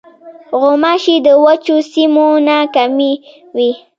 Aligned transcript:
غوماشې 0.59 1.15
د 1.25 1.27
وچو 1.43 1.75
سیمو 1.91 2.27
نه 2.47 2.57
کمې 2.75 3.13
وي. 3.55 3.71